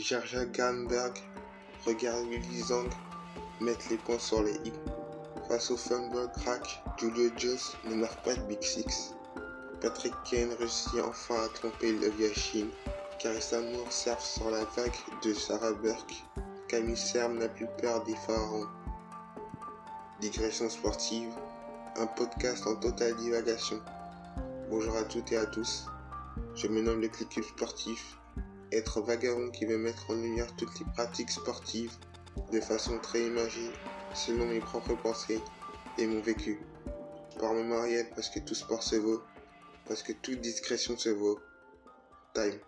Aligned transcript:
Jarja 0.00 0.44
Garnberg 0.44 1.12
regarde 1.84 2.28
Willy 2.28 2.62
Zhang 2.62 2.88
mettre 3.60 3.86
les 3.90 3.96
points 3.96 4.18
sur 4.20 4.44
les 4.44 4.54
i. 4.64 4.72
Face 5.48 5.72
au 5.72 5.76
fumble 5.76 6.30
crack, 6.40 6.84
Julio 6.98 7.30
Jones 7.36 7.58
ne 7.84 7.96
marque 7.96 8.24
pas 8.24 8.34
de 8.34 8.42
Big 8.42 8.62
Six. 8.62 9.14
Patrick 9.80 10.14
Kane 10.22 10.52
réussit 10.60 11.00
enfin 11.04 11.34
à 11.42 11.48
tromper 11.48 11.92
le 11.94 12.12
Yashin. 12.20 12.68
Carissa 13.18 13.60
Moore 13.60 13.92
surfe 13.92 14.24
sur 14.24 14.48
la 14.50 14.64
vague 14.76 14.94
de 15.24 15.34
Sarah 15.34 15.72
Burke. 15.72 16.24
Camille 16.68 16.96
Serme 16.96 17.38
n'a 17.38 17.48
plus 17.48 17.66
peur 17.80 18.04
des 18.04 18.14
pharaons. 18.14 18.68
Digression 20.20 20.70
sportive, 20.70 21.32
un 21.96 22.06
podcast 22.06 22.64
en 22.68 22.76
totale 22.76 23.16
divagation. 23.16 23.80
Bonjour 24.70 24.96
à 24.96 25.02
toutes 25.02 25.32
et 25.32 25.38
à 25.38 25.46
tous. 25.46 25.86
Je 26.54 26.68
me 26.68 26.82
nomme 26.82 27.00
le 27.00 27.08
Click 27.08 27.42
Sportif 27.42 28.18
être 28.72 29.00
vagabond 29.00 29.50
qui 29.50 29.64
veut 29.64 29.78
mettre 29.78 30.10
en 30.10 30.14
lumière 30.14 30.54
toutes 30.56 30.78
les 30.78 30.86
pratiques 30.86 31.30
sportives 31.30 31.92
de 32.52 32.60
façon 32.60 32.98
très 32.98 33.26
imagée, 33.26 33.70
selon 34.14 34.46
mes 34.46 34.60
propres 34.60 34.94
pensées 34.94 35.40
et 35.98 36.06
mon 36.06 36.20
vécu. 36.20 36.60
Par 37.38 37.52
mémoriel 37.54 38.08
parce 38.14 38.30
que 38.30 38.40
tout 38.40 38.54
sport 38.54 38.82
se 38.82 38.96
vaut, 38.96 39.22
parce 39.86 40.02
que 40.02 40.12
toute 40.12 40.40
discrétion 40.40 40.96
se 40.96 41.08
vaut. 41.08 41.38
Time. 42.34 42.58